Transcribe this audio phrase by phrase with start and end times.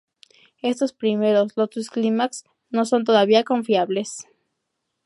[0.63, 4.25] Estos primeros Lotus-Climax no son todavía confiables.